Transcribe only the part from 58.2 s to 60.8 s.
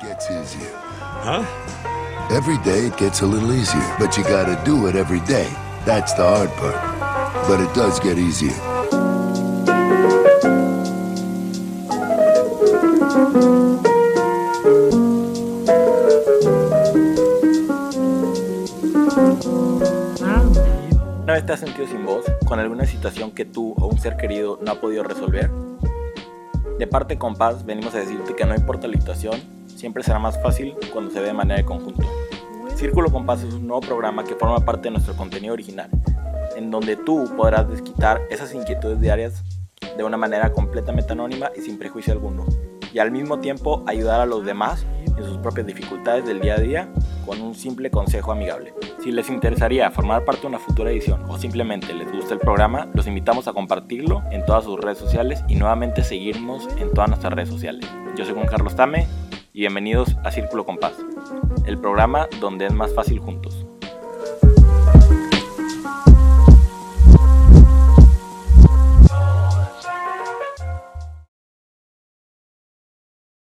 soy Juan Carlos Tame y bienvenidos a Círculo